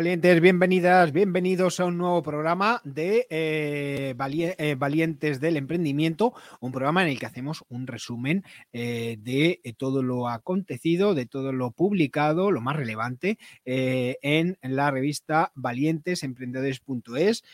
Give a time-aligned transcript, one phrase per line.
[0.00, 7.02] Valientes, bienvenidas, bienvenidos a un nuevo programa de eh, eh, Valientes del Emprendimiento, un programa
[7.02, 8.42] en el que hacemos un resumen
[8.72, 13.36] eh, de todo lo acontecido, de todo lo publicado, lo más relevante
[13.66, 17.44] en la revista valientesemprendedores.es.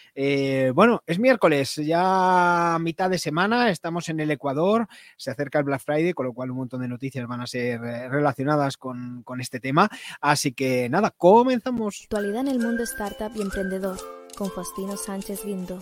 [0.73, 4.87] bueno, es miércoles, ya mitad de semana, estamos en el Ecuador,
[5.17, 7.81] se acerca el Black Friday, con lo cual un montón de noticias van a ser
[7.81, 9.91] relacionadas con, con este tema.
[10.21, 12.07] Así que nada, comenzamos
[12.41, 13.97] en el mundo startup y emprendedor
[14.37, 15.81] con Faustino Sánchez Guindo.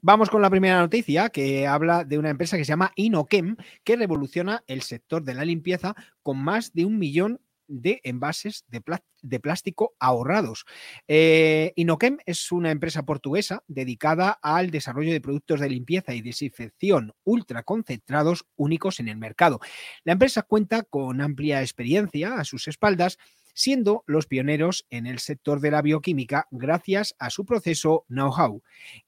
[0.00, 3.96] Vamos con la primera noticia que habla de una empresa que se llama Inokem que
[3.96, 9.94] revoluciona el sector de la limpieza con más de un millón de envases de, plástico
[9.98, 10.64] ahorrados.
[11.06, 17.14] Eh, Inokem es una empresa portuguesa dedicada al desarrollo de productos de limpieza y desinfección
[17.22, 19.60] ultraconcentrados únicos en el mercado.
[20.02, 23.18] La empresa cuenta con amplia experiencia a sus espaldas
[23.54, 28.62] siendo los pioneros en el sector de la bioquímica gracias a su proceso know-how.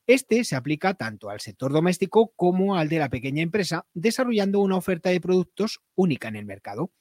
[0.06, 4.76] Este se aplica tanto al sector doméstico como al de la pequeña empresa, desarrollando una
[4.76, 6.92] oferta de productos única en el mercado.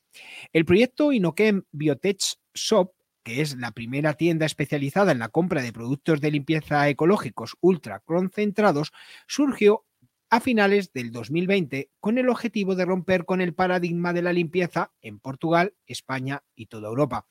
[0.51, 2.91] El proyecto Inokem Biotech Shop
[3.25, 7.99] que es la primera tienda especializada en la compra de productos de limpieza ecológicos ultra
[8.01, 8.93] concentrados,
[9.27, 9.83] surgió
[10.29, 14.91] a finales del 2020 con el objetivo de romper con el paradigma de la limpieza
[15.01, 17.27] en Portugal, España y toda Europa.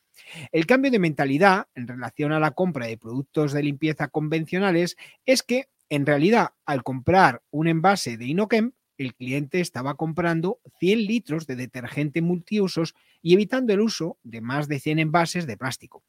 [0.53, 5.43] El cambio de mentalidad en relación a la compra de productos de limpieza convencionales es
[5.43, 11.47] que, en realidad, al comprar un envase de Inokem, el cliente estaba comprando 100 litros
[11.47, 16.05] de detergente multiusos y evitando el uso de más de 100 envases de plástico.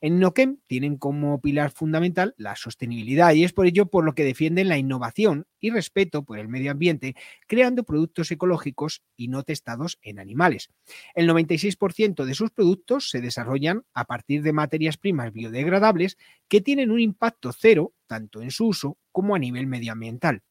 [0.00, 4.24] En Nokem tienen como pilar fundamental la sostenibilidad y es por ello por lo que
[4.24, 7.14] defienden la innovación y respeto por el medio ambiente,
[7.46, 10.70] creando productos ecológicos y no testados en animales.
[11.14, 16.18] El 96% de sus productos se desarrollan a partir de materias primas biodegradables
[16.48, 20.42] que tienen un impacto cero tanto en su uso como a nivel medioambiental.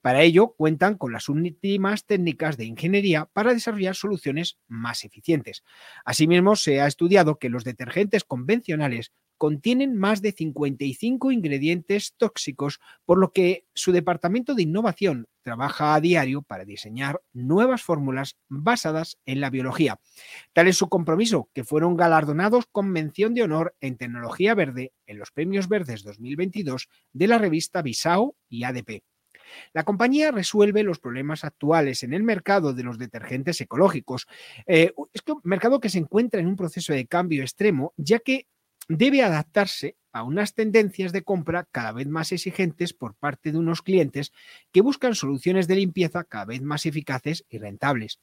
[0.00, 5.62] Para ello, cuentan con las últimas técnicas de ingeniería para desarrollar soluciones más eficientes.
[6.04, 13.18] Asimismo, se ha estudiado que los detergentes convencionales contienen más de 55 ingredientes tóxicos, por
[13.18, 19.40] lo que su departamento de innovación trabaja a diario para diseñar nuevas fórmulas basadas en
[19.40, 20.00] la biología.
[20.52, 25.18] Tal es su compromiso, que fueron galardonados con mención de honor en tecnología verde en
[25.18, 29.02] los Premios Verdes 2022 de la revista Bisao y ADP.
[29.72, 34.26] La compañía resuelve los problemas actuales en el mercado de los detergentes ecológicos.
[34.66, 38.46] Eh, es un mercado que se encuentra en un proceso de cambio extremo, ya que
[38.88, 43.82] debe adaptarse a unas tendencias de compra cada vez más exigentes por parte de unos
[43.82, 44.32] clientes
[44.70, 48.20] que buscan soluciones de limpieza cada vez más eficaces y rentables.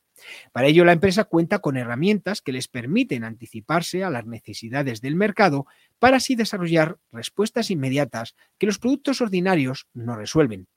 [0.53, 5.15] Para ello, la empresa cuenta con herramientas que les permiten anticiparse a las necesidades del
[5.15, 5.65] mercado
[5.99, 10.67] para así desarrollar respuestas inmediatas que los productos ordinarios no resuelven.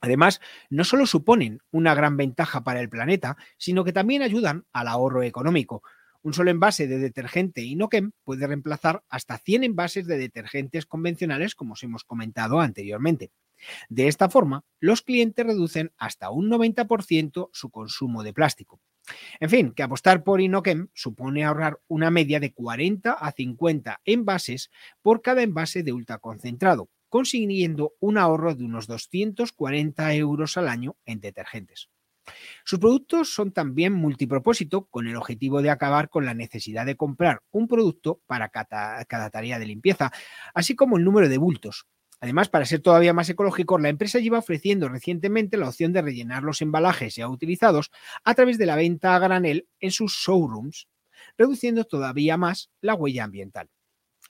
[0.00, 0.40] Además,
[0.70, 5.22] no solo suponen una gran ventaja para el planeta, sino que también ayudan al ahorro
[5.22, 5.82] económico.
[6.22, 11.74] Un solo envase de detergente Inokem puede reemplazar hasta 100 envases de detergentes convencionales, como
[11.74, 13.30] os hemos comentado anteriormente.
[13.88, 18.80] De esta forma, los clientes reducen hasta un 90% su consumo de plástico.
[19.38, 24.70] En fin, que apostar por Inokem supone ahorrar una media de 40 a 50 envases
[25.00, 31.20] por cada envase de ultraconcentrado, consiguiendo un ahorro de unos 240 euros al año en
[31.20, 31.88] detergentes.
[32.64, 37.42] Sus productos son también multipropósito con el objetivo de acabar con la necesidad de comprar
[37.50, 40.10] un producto para cada, tarea de limpieza,
[40.54, 41.86] así como el número de bultos.
[42.20, 46.42] Además, para ser todavía más ecológico, la empresa lleva ofreciendo recientemente la opción de rellenar
[46.42, 47.90] los embalajes ya utilizados
[48.24, 50.88] a través de la venta a granel en sus showrooms,
[51.36, 53.68] reduciendo todavía más la huella ambiental.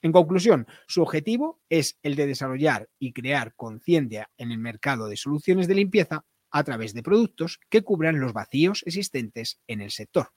[0.02, 5.16] En conclusión, su objetivo es el de desarrollar y crear conciencia en el mercado de
[5.16, 10.32] soluciones de limpieza a través de productos que cubran los vacíos existentes en el sector.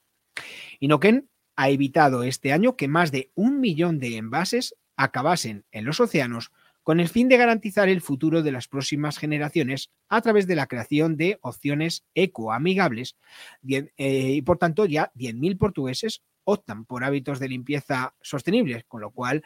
[0.80, 6.00] Inoken ha evitado este año que más de un millón de envases acabasen en los
[6.00, 6.52] océanos
[6.82, 10.66] con el fin de garantizar el futuro de las próximas generaciones a través de la
[10.66, 13.16] creación de opciones ecoamigables.
[13.68, 19.10] Eh, y por tanto, ya 10.000 portugueses optan por hábitos de limpieza sostenibles, con lo
[19.10, 19.44] cual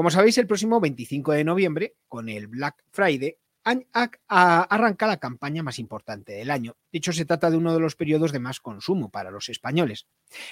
[0.00, 5.62] Como dicho, sabéis, el próximo 25 de noviembre, con el Black Friday, arranca la campaña
[5.62, 6.78] más importante del año.
[6.90, 10.06] De hecho, se trata de uno de los periodos de más consumo para los españoles.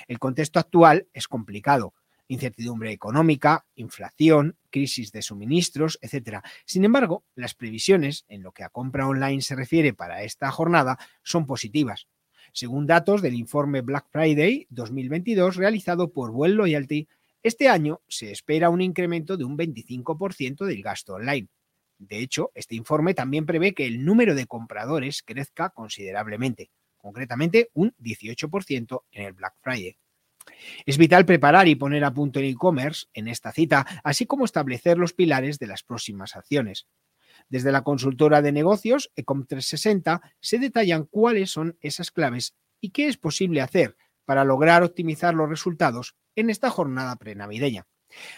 [0.06, 1.94] El contexto actual es complicado
[2.26, 6.40] incertidumbre económica, inflación, crisis de suministros, etc.
[6.66, 10.98] Sin embargo, las previsiones en lo que a compra online se refiere para esta jornada
[11.22, 12.06] son positivas.
[12.52, 17.08] Según datos del informe Black Friday 2022 realizado por Well Loyalty,
[17.42, 21.48] este año se espera un incremento de un 25% del gasto online.
[21.98, 27.94] De hecho, este informe también prevé que el número de compradores crezca considerablemente, concretamente un
[27.98, 29.96] 18% en el Black Friday.
[30.86, 34.98] Es vital preparar y poner a punto el e-commerce en esta cita, así como establecer
[34.98, 36.86] los pilares de las próximas acciones.
[37.48, 43.16] Desde la consultora de negocios Ecom360 se detallan cuáles son esas claves y qué es
[43.16, 47.86] posible hacer para lograr optimizar los resultados en esta jornada prenavideña.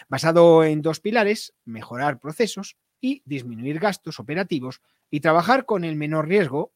[0.09, 4.81] Basado en dos pilares, mejorar procesos y disminuir gastos operativos
[5.11, 6.73] y trabajar con el menor riesgo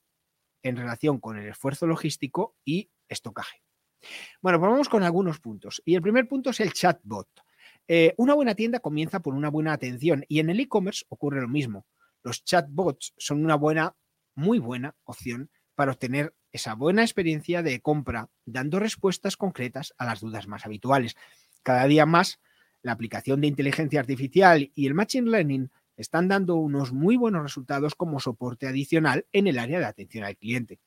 [0.62, 3.64] en relación con el esfuerzo logístico y estocaje.
[4.40, 5.82] Bueno, pues vamos con algunos puntos.
[5.84, 7.28] Y el primer punto es el chatbot.
[7.88, 11.48] Eh, una buena tienda comienza por una buena atención y en el e-commerce ocurre lo
[11.48, 11.88] mismo.
[12.22, 13.96] Los chatbots son una buena,
[14.36, 20.22] muy buena opción para obtener esa buena experiencia de compra, dando respuestas concretas a las
[20.22, 21.16] dudas más habituales.
[21.64, 22.40] Cada día más,
[22.82, 27.96] la aplicación de inteligencia artificial y el machine learning están dando unos muy buenos resultados
[27.96, 30.80] como soporte adicional en el área de atención al cliente.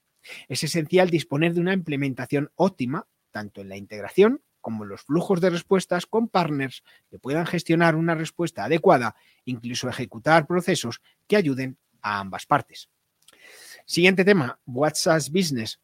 [0.49, 5.41] Es esencial disponer de una implementación óptima, tanto en la integración como en los flujos
[5.41, 11.79] de respuestas con partners que puedan gestionar una respuesta adecuada, incluso ejecutar procesos que ayuden
[12.01, 12.89] a ambas partes.
[13.89, 15.81] Siguiente tema, WhatsApp Business.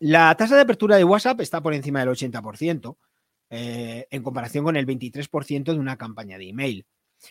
[0.00, 2.96] La tasa de apertura de WhatsApp está por encima del 80%,
[3.48, 6.84] eh, en comparación con el 23% de una campaña de email.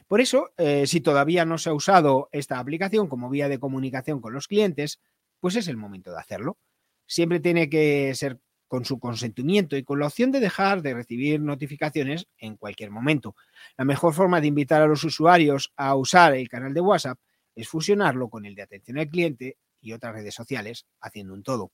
[0.08, 4.22] Por eso, eh, si todavía no se ha usado esta aplicación como vía de comunicación
[4.22, 5.02] con los clientes,
[5.42, 6.58] pues es el momento de hacerlo.
[7.06, 8.40] Siempre tiene que ser
[8.70, 13.36] con su consentimiento y con la opción de dejar de recibir notificaciones en cualquier momento.
[13.76, 17.20] La mejor forma de invitar a los usuarios a usar el canal de WhatsApp
[17.56, 21.72] es fusionarlo con el de atención al cliente y otras redes sociales, haciendo un todo.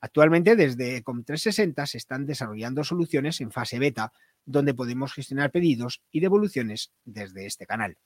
[0.00, 4.12] Actualmente desde Com360 se están desarrollando soluciones en fase beta
[4.44, 7.98] donde podemos gestionar pedidos y devoluciones desde este canal.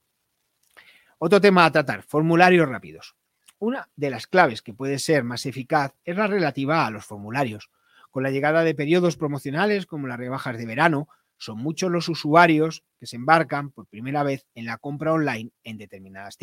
[1.19, 3.15] Otro tema a tratar, formularios rápidos.
[3.59, 7.71] Una de las claves que puede ser más eficaz es la relativa a los formularios.
[8.11, 12.85] Con la llegada de periodos promocionales como las rebajas de verano, son muchos los usuarios
[12.99, 16.37] que se embarcan por primera vez en la compra online en determinadas.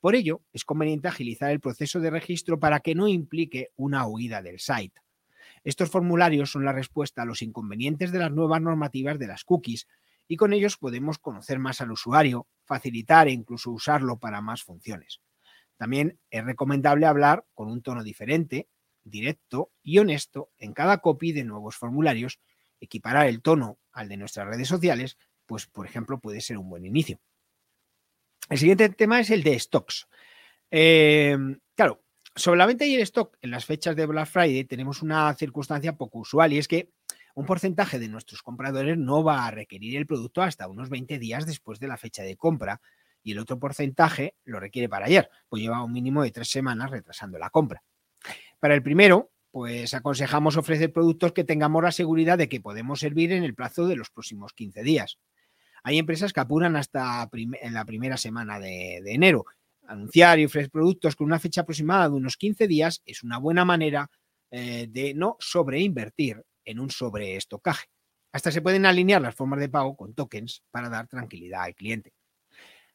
[0.00, 4.42] Por ello, es conveniente agilizar el proceso de registro para que no implique una huida
[4.42, 5.00] del site.
[5.64, 9.86] Estos formularios son la respuesta a los inconvenientes de las nuevas normativas de las cookies
[10.26, 15.20] y con ellos podemos conocer más al usuario, facilitar e incluso usarlo para más funciones.
[15.76, 18.68] También es recomendable hablar con un tono diferente,
[19.04, 22.40] directo y honesto en cada copy de nuevos formularios.
[22.80, 26.84] Equiparar el tono al de nuestras redes sociales, pues por ejemplo puede ser un buen
[26.84, 27.20] inicio.
[28.52, 30.06] El siguiente tema es el de stocks.
[30.70, 31.34] Eh,
[31.74, 32.02] claro,
[32.36, 35.96] sobre la venta y el stock en las fechas de Black Friday tenemos una circunstancia
[35.96, 36.90] poco usual y es que
[37.34, 41.46] un porcentaje de nuestros compradores no va a requerir el producto hasta unos 20 días
[41.46, 42.82] después de la fecha de compra
[43.22, 46.90] y el otro porcentaje lo requiere para ayer, pues lleva un mínimo de tres semanas
[46.90, 47.82] retrasando la compra.
[48.60, 53.32] Para el primero, pues aconsejamos ofrecer productos que tengamos la seguridad de que podemos servir
[53.32, 55.16] en el plazo de los próximos 15 días.
[55.82, 59.44] Hay empresas que apuran hasta en la primera semana de, enero.
[59.86, 63.64] Anunciar y ofrecer productos con una fecha aproximada de unos 15 días es una buena
[63.64, 64.10] manera
[64.50, 67.86] eh, de no sobreinvertir en un sobreestocaje.
[68.32, 72.12] Hasta se pueden alinear las formas de pago con tokens para dar tranquilidad al cliente.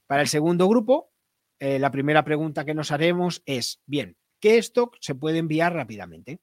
[0.07, 1.11] Para el segundo grupo,
[1.59, 6.39] eh, la primera pregunta que nos haremos es, bien, ¿qué stock se puede enviar rápidamente?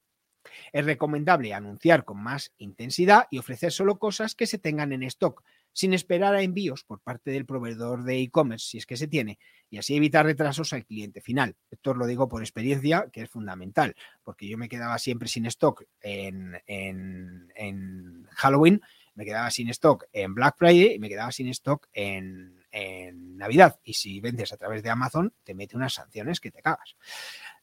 [0.71, 5.43] Es recomendable anunciar con más intensidad y ofrecer solo cosas que se tengan en stock,
[5.75, 9.37] sin esperar a envíos por parte del proveedor de e-commerce, si es que se tiene,
[9.69, 11.57] y así evitar retrasos al cliente final.
[11.69, 15.83] Esto lo digo por experiencia, que es fundamental, porque yo me quedaba siempre sin stock
[15.99, 18.81] en, en, Halloween,
[19.15, 23.77] me quedaba sin stock en Black Friday y me quedaba sin stock en, en Navidad.
[23.83, 26.95] Y si vendes a través de Amazon, te mete unas sanciones que te cagas.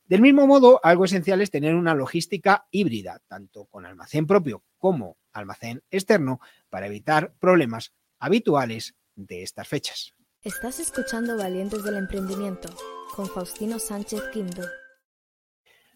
[0.04, 5.16] Del mismo modo, algo esencial es tener una logística híbrida, tanto con almacén propio como
[5.32, 10.14] almacén externo, para evitar problemas habituales de estas fechas.
[10.42, 12.68] Estás escuchando Valientes del Emprendimiento
[13.14, 14.62] con Faustino Sánchez Quinto.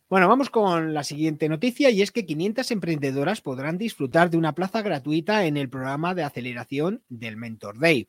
[0.08, 4.54] Bueno, vamos con la siguiente noticia y es que 500 emprendedoras podrán disfrutar de una
[4.54, 8.08] plaza gratuita en el programa de aceleración del Mentor Day.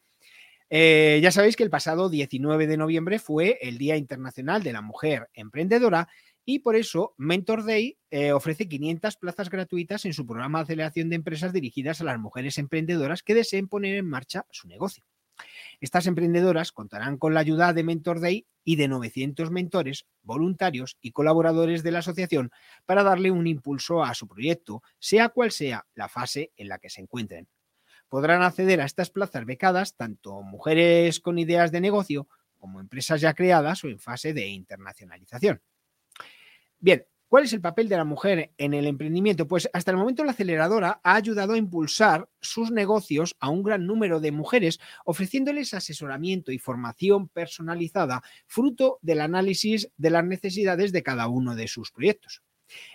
[0.70, 4.82] Eh, ya sabéis que el pasado 19 de noviembre fue el Día Internacional de la
[4.82, 6.10] Mujer Emprendedora
[6.50, 11.10] y por eso Mentor Day eh, ofrece 500 plazas gratuitas en su programa de aceleración
[11.10, 15.04] de empresas dirigidas a las mujeres emprendedoras que deseen poner en marcha su negocio.
[15.82, 21.12] Estas emprendedoras contarán con la ayuda de Mentor Day y de 900 mentores, voluntarios y
[21.12, 22.52] colaboradores de la asociación
[22.86, 26.90] para darle un impulso a su proyecto, sea cual sea la fase en la que
[26.90, 27.50] se encuentren
[28.08, 33.34] podrán acceder a estas plazas becadas tanto mujeres con ideas de negocio como empresas ya
[33.34, 35.62] creadas o en fase de internacionalización.
[36.80, 39.48] Bien, ¿cuál es el papel de la mujer en el emprendimiento?
[39.48, 43.86] Pues hasta el momento la aceleradora ha ayudado a impulsar sus negocios a un gran
[43.86, 51.04] número de mujeres, ofreciéndoles asesoramiento y formación personalizada, fruto del análisis de las necesidades de
[51.04, 52.44] cada uno de sus proyectos.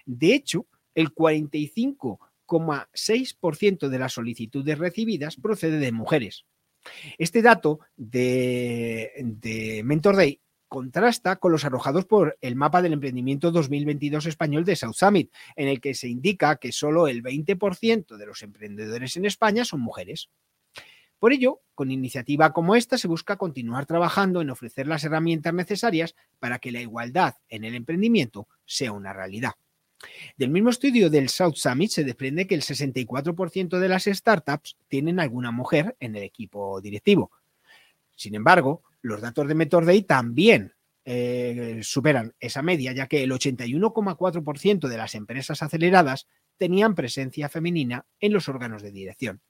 [0.06, 2.20] De hecho, el 45
[2.58, 6.44] 6% de las solicitudes recibidas procede de mujeres.
[7.18, 10.40] Este dato de, Mentor Day
[10.72, 15.68] contrasta con los arrojados por el mapa del emprendimiento 2022 español de South Summit, en
[15.68, 20.30] el que se indica que solo el 20% de los emprendedores en España son mujeres.
[21.18, 26.14] Por ello, con iniciativa como esta se busca continuar trabajando en ofrecer las herramientas necesarias
[26.38, 29.52] para que la igualdad en el emprendimiento sea una realidad.
[30.38, 35.20] Del mismo estudio del South Summit se desprende que el 64% de las startups tienen
[35.20, 37.30] alguna mujer en el equipo directivo.
[38.16, 44.88] Sin embargo, los datos de Day también eh, superan esa media, ya que el 81,4%
[44.88, 49.40] de las empresas aceleradas tenían presencia femenina en los órganos de dirección.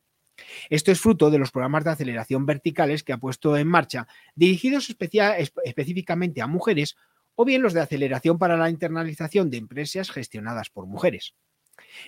[0.70, 4.88] Esto es fruto de los programas de aceleración verticales que ha puesto en marcha, dirigidos
[5.64, 6.96] específicamente a mujeres
[7.34, 11.34] o bien los de aceleración para la internalización de empresas gestionadas por mujeres.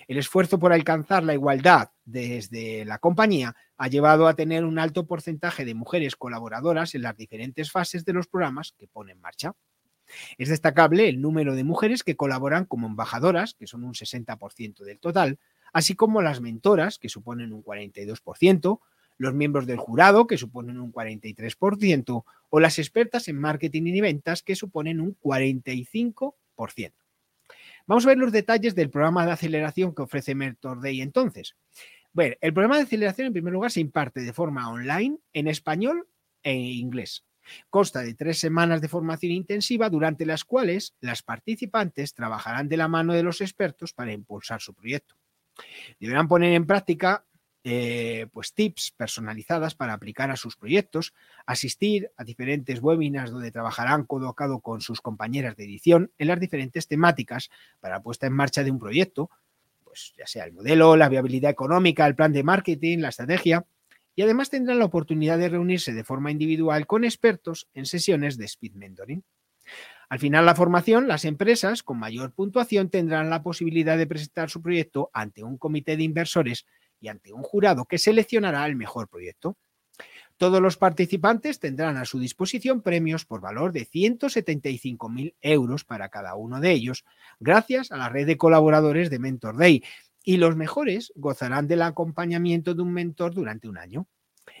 [0.07, 5.05] El esfuerzo por alcanzar la igualdad desde la compañía ha llevado a tener un alto
[5.05, 9.53] porcentaje de mujeres colaboradoras en las diferentes fases de los programas que pone en marcha.
[10.37, 14.99] Es destacable el número de mujeres que colaboran como embajadoras, que son un 60% del
[14.99, 15.39] total,
[15.73, 18.79] así como las mentoras, que suponen un 42%,
[19.17, 24.43] los miembros del jurado, que suponen un 43%, o las expertas en marketing y ventas,
[24.43, 26.93] que suponen un 45%.
[27.87, 31.55] Vamos a ver los detalles del programa de aceleración que ofrece Mentor Day entonces.
[32.13, 36.07] Bueno, el programa de aceleración en primer lugar se imparte de forma online en español
[36.41, 37.25] e inglés.
[37.69, 42.87] Consta de tres semanas de formación intensiva durante las cuales las participantes trabajarán de la
[42.87, 45.15] mano de los expertos para impulsar su proyecto.
[45.99, 47.25] Deberán poner en práctica
[47.67, 51.15] eh, pues tips personalizadas para aplicar a sus proyectos,
[51.47, 56.27] asistir a diferentes webinars donde trabajarán codo a codo con sus compañeras de edición en
[56.27, 59.31] las diferentes temáticas para puesta en marcha de un proyecto,
[59.83, 63.65] pues ya sea el modelo, la viabilidad económica, el plan de marketing, la estrategia,
[64.15, 68.45] y además tendrán la oportunidad de reunirse de forma individual con expertos en sesiones de
[68.45, 69.23] speed mentoring.
[70.07, 74.61] Al final, la formación, las empresas con mayor puntuación tendrán la posibilidad de presentar su
[74.61, 76.67] proyecto ante un comité de inversores
[76.99, 79.57] y ante un jurado que seleccionará el mejor proyecto.
[80.37, 86.35] Todos los participantes tendrán a su disposición premios por valor de 175.000 euros para cada
[86.35, 87.05] uno de ellos,
[87.39, 89.83] gracias a la red de colaboradores de Mentor Day,
[90.23, 94.07] y los mejores gozarán del acompañamiento de un mentor durante un año.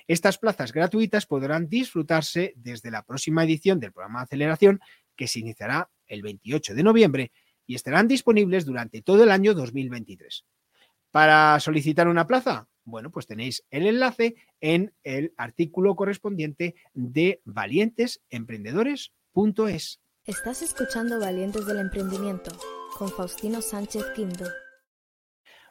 [0.07, 4.79] Estas plazas gratuitas podrán disfrutarse desde la próxima edición del programa de aceleración,
[5.15, 7.31] que se iniciará el 28 de noviembre
[7.65, 10.45] y estarán disponibles durante todo el año 2023.
[11.15, 20.01] Para solicitar una plaza, bueno, pues tenéis el enlace en el artículo correspondiente de valientesemprendedores.es.
[20.25, 22.51] Estás escuchando Valientes del Emprendimiento
[22.97, 24.43] con Faustino Sánchez Quinto.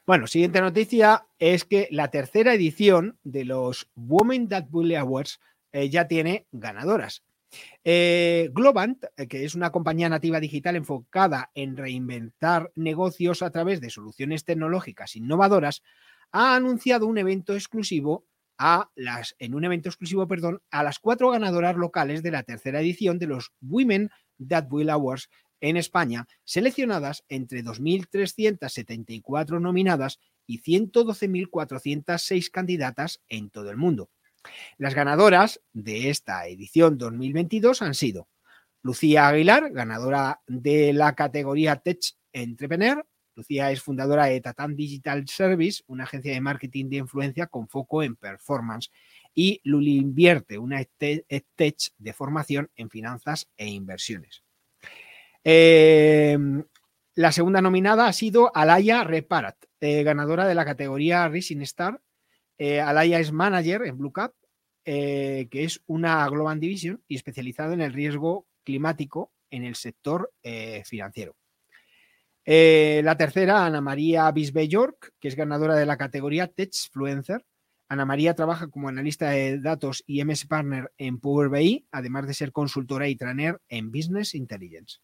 [0.06, 5.40] Bueno, siguiente noticia es que la tercera edición de los Women That Bully Awards
[5.72, 7.22] eh, ya tiene ganadoras.
[7.82, 13.80] Eh, Globant, eh, que es una compañía nativa digital enfocada en reinventar negocios a través
[13.80, 15.82] de soluciones tecnológicas innovadoras,
[16.32, 18.26] ha anunciado un evento exclusivo
[18.58, 22.80] a las, en un evento exclusivo, perdón, a las cuatro ganadoras locales de la tercera
[22.80, 24.10] edición de los Women
[24.48, 25.28] That Will Awards
[25.60, 34.10] en España, seleccionadas entre 2.374 nominadas y 112.406 candidatas en todo el mundo.
[34.78, 38.28] Las ganadoras de esta edición 2022 han sido
[38.82, 42.00] Lucía Aguilar, ganadora de la categoría Tech
[42.32, 43.06] Entrepreneur.
[43.34, 48.02] Lucía es fundadora de Tatan Digital Service, una agencia de marketing de influencia con foco
[48.02, 48.90] en performance.
[49.34, 51.24] Y Luli Invierte, una tech
[51.98, 54.44] de formación en finanzas e inversiones.
[55.42, 56.38] Eh,
[57.16, 62.00] la segunda nominada ha sido Alaya Reparat, eh, ganadora de la categoría Rising Star.
[62.58, 62.82] Eh,
[63.12, 64.32] es manager en Blue Cap,
[64.84, 70.30] que es una Global Division y especializada en el riesgo climático en el sector
[70.84, 71.36] financiero.
[72.44, 77.44] la tercera, Ana María Bisbee York, que es ganadora de la categoría Techfluencer.
[77.88, 82.34] Ana María trabaja como analista de datos y MS Partner en Power BI, además de
[82.34, 84.98] ser consultora y trainer en Business Intelligence.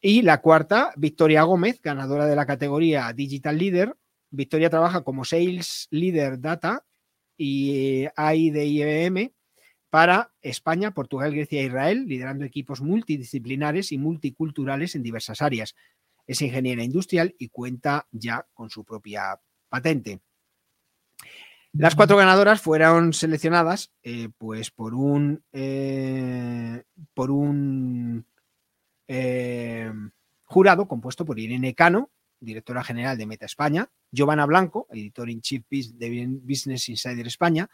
[0.00, 3.96] Y la cuarta, Victoria Gómez, ganadora de la categoría Digital Leader.
[4.30, 6.84] Victoria trabaja como Sales Leader Data
[7.36, 9.32] y AI de IBM
[9.90, 15.74] para España, Portugal, Grecia e Israel, liderando equipos multidisciplinares y multiculturales en diversas áreas.
[16.26, 20.20] Es ingeniera industrial y cuenta ya con su propia patente.
[21.72, 28.26] Las cuatro ganadoras fueron seleccionadas eh, pues por un, eh, por un
[29.08, 29.92] eh,
[30.44, 35.64] jurado compuesto por Irene Cano, directora general de Meta España, Giovanna Blanco, editor in chief
[35.68, 37.68] de Business Insider España,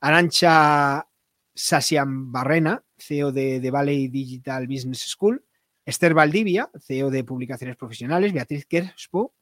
[0.00, 1.06] Arancha
[1.54, 5.44] Sasian Barrena, CEO de, de Valley Digital Business School,
[5.84, 9.34] Esther Valdivia, CEO de Publicaciones Profesionales, Beatriz Kerspo,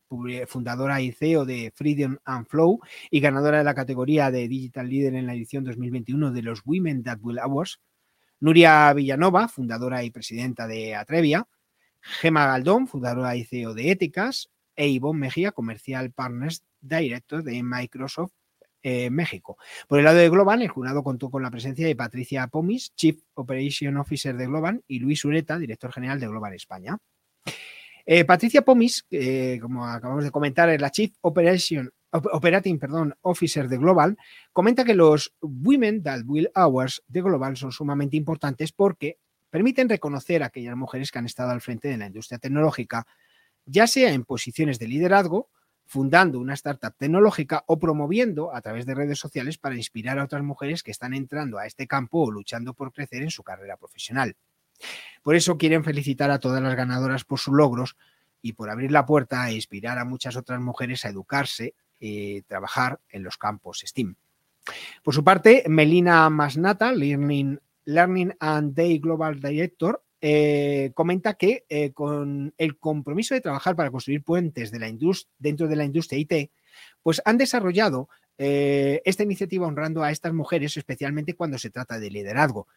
[0.46, 5.14] fundadora y CEO de Freedom and Flow y ganadora de la categoría de Digital Leader
[5.14, 7.80] en la edición 2021 de los Women That Will Awards,
[8.40, 11.46] Nuria Villanova, fundadora y presidenta de Atrevia,
[12.00, 18.32] Gema Galdón, fundadora y CEO de Éticas, e Ivonne Mejía, Comercial Partners Director de Microsoft
[18.82, 19.58] eh, México.
[19.88, 23.18] Por el lado de Globan, el jurado contó con la presencia de Patricia Pomis, Chief
[23.34, 26.96] Operation Officer de Globan, y Luis Ureta, director general de Globan España.
[28.06, 29.04] Eh, Patricia Pomis,
[29.60, 34.16] como acabamos de comentar, es la Chief Operation Operating perdón, Officer de Global,
[34.52, 39.18] comenta que los Women That Will Hours de Global son sumamente importantes porque
[39.50, 43.06] permiten reconocer a aquellas mujeres que han estado al frente de la industria tecnológica,
[43.64, 45.50] ya sea en posiciones de liderazgo,
[45.86, 50.42] fundando una startup tecnológica o promoviendo a través de redes sociales para inspirar a otras
[50.42, 54.36] mujeres que están entrando a este campo o luchando por crecer en su carrera profesional.
[55.22, 57.96] Por eso quieren felicitar a todas las ganadoras por sus logros
[58.42, 63.00] y por abrir la puerta e inspirar a muchas otras mujeres a educarse eh, trabajar
[63.08, 64.14] en los campos STEAM.
[65.02, 71.92] Por su parte, Melina Masnata, Learning, Learning and Day Global Director, eh, comenta que eh,
[71.92, 74.92] con el compromiso de trabajar para construir puentes de la
[75.38, 76.50] dentro de la industria IT,
[77.02, 78.08] pues han desarrollado
[78.40, 82.68] esta iniciativa honrando a estas mujeres, especialmente cuando se trata de liderazgo.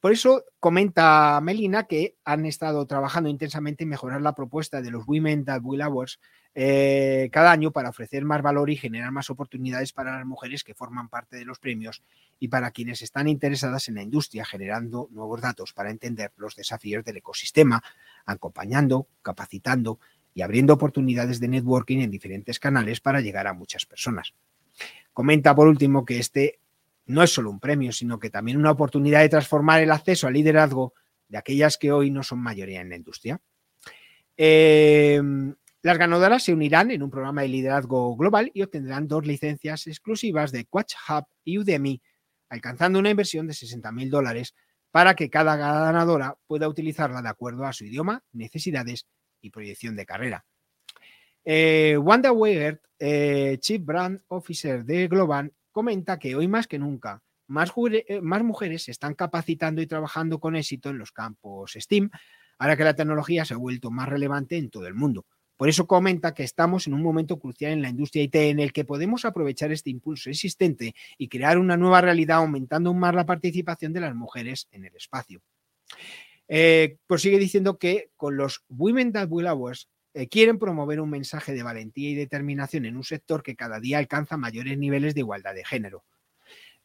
[0.00, 5.06] Por eso comenta Melina que han estado trabajando intensamente en mejorar la propuesta de los
[5.08, 6.20] Women That Will Awards
[6.54, 10.74] eh, cada año para ofrecer más valor y generar más oportunidades para las mujeres que
[10.74, 12.02] forman parte de los premios
[12.38, 17.04] y para quienes están interesadas en la industria, generando nuevos datos para entender los desafíos
[17.04, 17.82] del ecosistema,
[18.24, 19.98] acompañando, capacitando
[20.32, 24.34] y abriendo oportunidades de networking en diferentes canales para llegar a muchas personas.
[25.12, 26.60] Comenta por último que este
[27.08, 30.34] no es solo un premio, sino que también una oportunidad de transformar el acceso al
[30.34, 30.94] liderazgo
[31.26, 33.40] de aquellas que hoy no son mayoría en la industria.
[34.36, 39.86] Em, las ganadoras se unirán en un programa de liderazgo global y obtendrán dos licencias
[39.86, 42.02] exclusivas de Quatch Hub y Udemy,
[42.50, 44.54] alcanzando una inversión de 60 mil dólares
[44.90, 49.06] para que cada ganadora pueda utilizarla de acuerdo a su idioma, necesidades
[49.40, 50.44] y proyección de carrera.
[51.44, 57.22] Eh, Wanda Weger, eh, Chief Brand Officer de Global, comenta que hoy más que nunca
[57.46, 62.10] más, eh, más, mujeres se están capacitando y trabajando con éxito en los campos STEAM,
[62.58, 65.24] ahora que la tecnología se ha vuelto más relevante en todo el mundo.
[65.56, 68.72] Por eso comenta que estamos en un momento crucial en la industria IT en el
[68.72, 73.24] que podemos aprovechar este impulso existente y crear una nueva realidad aumentando aún más la
[73.24, 75.40] participación de las mujeres en el espacio.
[76.48, 81.10] Eh, pues sigue diciendo que con los Women That Will Hours eh, quieren promover un
[81.10, 85.20] mensaje de valentía y determinación en un sector que cada día alcanza mayores niveles de
[85.20, 86.02] igualdad de género.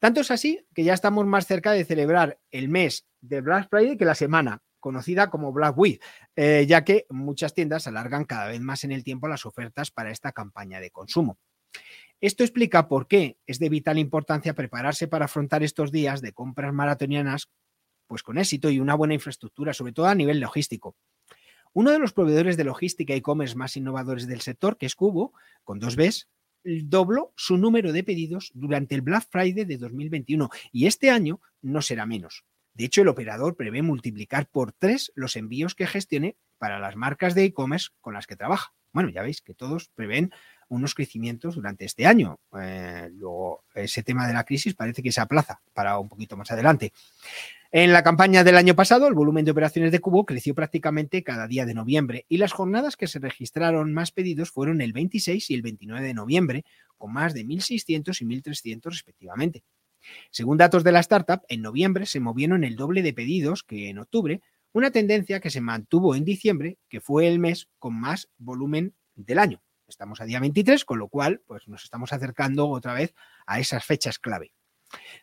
[0.00, 3.96] Tanto es así que ya estamos más cerca de celebrar el mes de Black Friday
[3.96, 6.02] que la semana, conocida como Black Week,
[6.34, 10.10] eh, ya que muchas tiendas alargan cada vez más en el tiempo las ofertas para
[10.10, 11.38] esta campaña de consumo.
[12.20, 16.72] Esto explica por qué es de vital importancia prepararse para afrontar estos días de compras
[16.72, 17.48] maratonianas
[18.12, 20.94] pues con éxito y una buena infraestructura, sobre todo a nivel logístico.
[21.72, 25.32] Uno de los proveedores de logística e-commerce más innovadores del sector, que es Cubo,
[25.64, 26.28] con dos Bs,
[26.62, 31.80] dobló su número de pedidos durante el Black Friday de 2021 y este año no
[31.80, 32.44] será menos.
[32.74, 37.34] De hecho, el operador prevé multiplicar por tres los envíos que gestione para las marcas
[37.34, 38.74] de e-commerce con las que trabaja.
[38.92, 40.34] Bueno, ya veis que todos prevén
[40.68, 42.40] unos crecimientos durante este año.
[42.60, 46.50] Eh, luego, ese tema de la crisis parece que se aplaza para un poquito más
[46.50, 46.92] adelante.
[47.74, 51.48] En la campaña del año pasado, el volumen de operaciones de Cubo creció prácticamente cada
[51.48, 55.54] día de noviembre y las jornadas que se registraron más pedidos fueron el 26 y
[55.54, 56.64] el 29 de noviembre,
[56.98, 59.64] con más de 1.600 y 1.300 respectivamente.
[60.30, 64.00] Según datos de la startup, en noviembre se movieron el doble de pedidos que en
[64.00, 68.94] octubre, una tendencia que se mantuvo en diciembre, que fue el mes con más volumen
[69.14, 69.62] del año.
[69.88, 73.14] Estamos a día 23, con lo cual pues nos estamos acercando otra vez
[73.46, 74.52] a esas fechas clave.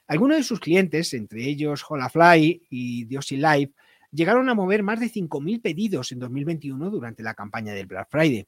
[0.07, 3.71] Algunos de sus clientes, entre ellos Holafly y Diosi Live,
[4.11, 8.47] llegaron a mover más de 5.000 pedidos en 2021 durante la campaña del Black Friday.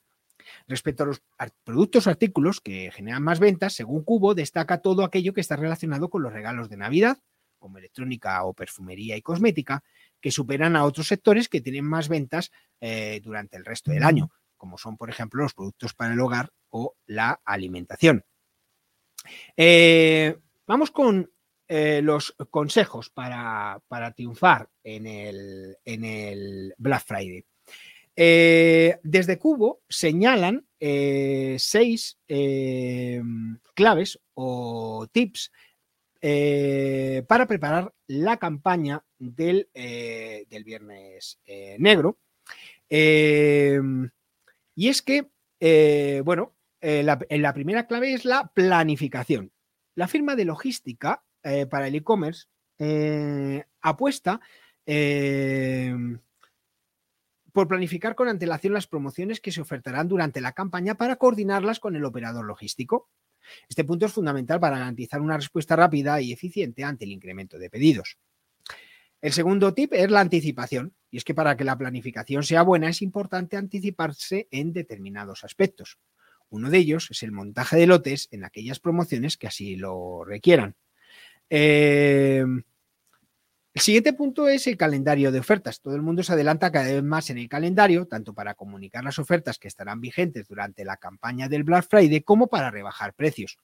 [0.67, 1.21] Respecto a los
[1.63, 6.09] productos o artículos que generan más ventas, según Cubo, destaca todo aquello que está relacionado
[6.09, 7.19] con los regalos de Navidad,
[7.59, 9.83] como electrónica o perfumería y cosmética,
[10.19, 14.31] que superan a otros sectores que tienen más ventas eh, durante el resto del año,
[14.57, 18.25] como son, por ejemplo, los productos para el hogar o la alimentación.
[19.55, 20.37] Eh,
[20.71, 21.29] Vamos con
[21.67, 23.83] eh, los consejos para,
[24.15, 27.43] triunfar en el, en el, Black Friday.
[28.15, 32.17] Eh, desde Cubo señalan eh, seis
[33.73, 35.51] claves o tips
[36.21, 41.41] para preparar la campaña del, del Viernes
[41.79, 42.17] Negro.
[42.87, 45.27] y es que,
[46.23, 49.51] bueno, la primera clave es la planificación.
[49.95, 54.39] La firma de logística eh, para el e-commerce eh, apuesta
[54.85, 55.93] eh,
[57.51, 61.95] por planificar con antelación las promociones que se ofertarán durante la campaña para coordinarlas con
[61.95, 63.09] el operador logístico.
[63.67, 67.69] Este punto es fundamental para garantizar una respuesta rápida y eficiente ante el incremento de
[67.69, 68.17] pedidos.
[69.21, 72.89] El segundo tip es la anticipación, y es que para que la planificación sea buena
[72.89, 75.99] es importante anticiparse en determinados aspectos.
[76.51, 80.75] Uno de ellos es el montaje de lotes en aquellas promociones que así lo requieran.
[81.49, 82.45] Eh,
[83.73, 85.79] el siguiente punto es el calendario de ofertas.
[85.79, 89.17] Todo el mundo se adelanta cada vez más en el calendario, tanto para comunicar las
[89.17, 93.57] ofertas que estarán vigentes durante la campaña del Black Friday como para rebajar precios.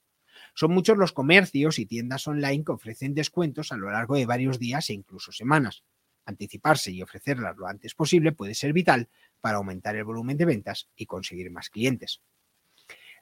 [0.54, 4.58] Son muchos los comercios y tiendas online que ofrecen descuentos a lo largo de varios
[4.58, 5.84] días e incluso semanas.
[6.24, 9.10] Anticiparse y ofrecerlas lo antes posible puede ser vital
[9.42, 12.22] para aumentar el volumen de ventas y conseguir más clientes.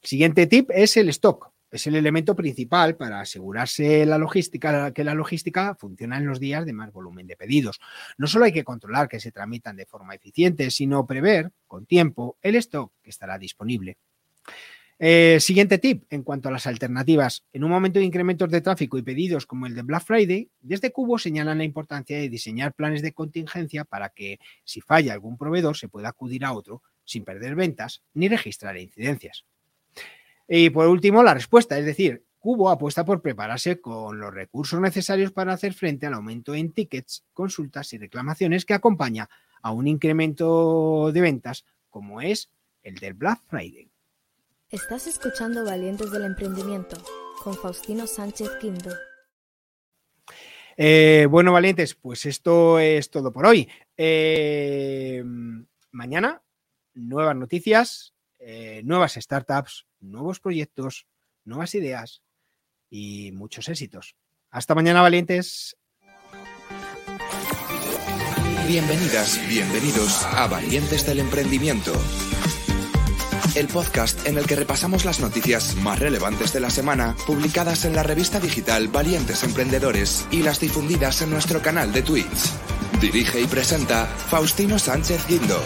[0.06, 1.50] Siguiente tip es el stock.
[1.68, 6.64] Es el elemento principal para asegurarse la logística, que la logística funciona en los días
[6.64, 7.80] de más volumen de pedidos.
[8.16, 12.38] No solo hay que controlar que se tramitan de forma eficiente, sino prever con tiempo
[12.40, 13.98] el stock que estará disponible.
[15.00, 17.44] Eh, siguiente tip en cuanto a las alternativas.
[17.52, 20.92] En un momento de incrementos de tráfico y pedidos como el de Black Friday, desde
[20.92, 25.76] Cubo señalan la importancia de diseñar planes de contingencia para que si falla algún proveedor
[25.76, 29.44] se pueda acudir a otro sin perder ventas ni registrar incidencias.
[30.48, 35.32] Y por último, la respuesta, es decir, Cubo apuesta por prepararse con los recursos necesarios
[35.32, 39.28] para hacer frente al aumento en tickets, consultas y reclamaciones que acompaña
[39.62, 42.50] a un incremento de ventas como es
[42.84, 43.90] el del Black Friday.
[44.70, 46.96] Estás escuchando Valientes del Emprendimiento
[47.42, 48.90] con Faustino Sánchez Quinto.
[50.76, 53.68] Eh, bueno, valientes, pues esto es todo por hoy.
[53.96, 55.24] Eh,
[55.90, 56.42] mañana,
[56.94, 58.14] nuevas noticias,
[58.48, 61.08] eh, nuevas startups, nuevos proyectos,
[61.44, 62.22] nuevas ideas
[62.88, 64.14] y muchos éxitos.
[64.50, 65.76] Hasta mañana, valientes.
[68.68, 71.92] Bienvenidas, bienvenidos a Valientes del Emprendimiento,
[73.56, 77.96] el podcast en el que repasamos las noticias más relevantes de la semana publicadas en
[77.96, 82.52] la revista digital Valientes Emprendedores y las difundidas en nuestro canal de Twitch.
[83.00, 85.60] Dirige y presenta Faustino Sánchez Guindo.